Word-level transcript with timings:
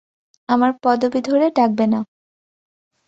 আমার 0.49 0.71
পদবী 0.83 1.19
ধরে 1.21 1.47
ডাকবে 1.55 1.85
না। 1.87 1.99